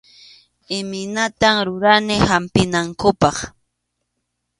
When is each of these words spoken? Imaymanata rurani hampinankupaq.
Imaymanata 0.77 1.49
rurani 1.67 2.15
hampinankupaq. 2.29 3.37